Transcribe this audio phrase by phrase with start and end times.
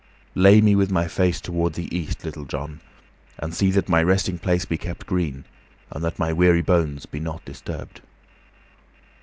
[0.33, 2.79] Lay me with my face toward the East, Little John,
[3.37, 5.45] and see that my resting place be kept green,
[5.91, 8.01] and that my weary bones be not disturbed."